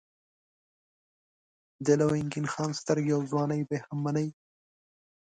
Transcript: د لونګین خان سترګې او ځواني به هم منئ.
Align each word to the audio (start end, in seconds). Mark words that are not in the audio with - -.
د 1.85 1.87
لونګین 1.99 2.45
خان 2.53 2.71
سترګې 2.81 3.11
او 3.17 3.21
ځواني 3.29 3.59
به 3.69 3.75
هم 3.85 3.97
منئ. 4.05 4.27